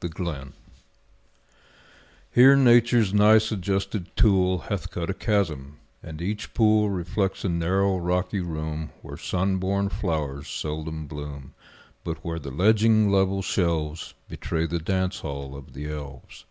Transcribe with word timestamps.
The 0.00 0.10
Glen 0.10 0.52
Here 2.34 2.54
Nature's 2.56 3.14
nice 3.14 3.50
adjusted 3.50 4.14
tool 4.18 4.58
Hath 4.68 4.90
cut 4.90 5.08
a 5.08 5.14
chasm; 5.14 5.78
and 6.02 6.20
each 6.20 6.52
pool 6.52 6.90
Reflects 6.90 7.42
a 7.42 7.48
narrow, 7.48 7.96
rocky 7.96 8.40
room 8.40 8.90
Where 9.00 9.16
sun 9.16 9.56
born 9.56 9.88
flowers 9.88 10.46
seldom 10.46 11.06
bloom, 11.06 11.54
But 12.04 12.22
where 12.22 12.38
the 12.38 12.50
ledging, 12.50 13.10
level 13.10 13.40
shelves 13.40 14.12
Betray 14.28 14.66
the 14.66 14.78
dance 14.78 15.20
hall 15.20 15.56
of 15.56 15.72
the 15.72 15.88
elves. 15.90 16.44